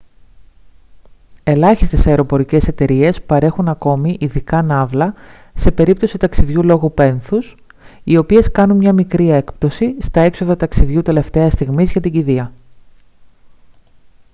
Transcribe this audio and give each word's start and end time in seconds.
ελάχιστες 1.43 2.07
αεροπορικές 2.07 2.67
εταιρείες 2.67 3.21
παρέχουν 3.21 3.67
ακόμη 3.67 4.17
ειδικά 4.19 4.61
ναύλα 4.61 5.13
σε 5.55 5.71
περίπτωση 5.71 6.17
ταξιδιού 6.17 6.63
λόγω 6.63 6.89
πένθους 6.89 7.55
οι 8.03 8.17
οποίες 8.17 8.51
κάνουν 8.51 8.77
μια 8.77 8.93
μικρή 8.93 9.29
έκπτωση 9.31 9.95
στα 10.01 10.21
έξοδα 10.21 10.55
ταξιδιού 10.57 11.01
τελευταίας 11.01 11.53
στιγμής 11.53 11.91
για 11.91 12.01
την 12.01 12.11
κηδεία 12.11 12.51